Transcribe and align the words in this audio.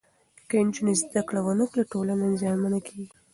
که 0.49 0.55
نجونې 0.65 0.93
زدهکړه 1.01 1.39
ونکړي، 1.43 1.83
ټولنه 1.91 2.25
زیانمنه 2.41 2.79
کېږي. 2.87 3.05